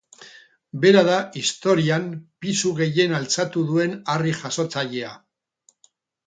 [0.85, 2.07] Bera da historian
[2.45, 5.13] pisu gehien altxatu duen harri-jasotzailea.